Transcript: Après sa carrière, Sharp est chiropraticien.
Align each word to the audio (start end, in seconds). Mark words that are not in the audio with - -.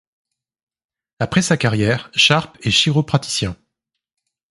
Après 1.19 1.43
sa 1.43 1.57
carrière, 1.57 2.09
Sharp 2.15 2.57
est 2.63 2.71
chiropraticien. 2.71 3.55